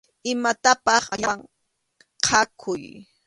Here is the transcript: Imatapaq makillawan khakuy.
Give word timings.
Imatapaq 0.31 1.03
makillawan 1.09 1.39
khakuy. 2.25 2.81